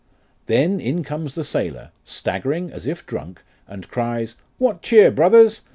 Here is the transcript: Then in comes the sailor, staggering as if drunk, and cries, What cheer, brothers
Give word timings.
Then 0.47 0.79
in 0.79 1.03
comes 1.03 1.35
the 1.35 1.43
sailor, 1.43 1.91
staggering 2.03 2.71
as 2.71 2.87
if 2.87 3.05
drunk, 3.05 3.43
and 3.67 3.87
cries, 3.87 4.35
What 4.57 4.81
cheer, 4.81 5.11
brothers 5.11 5.61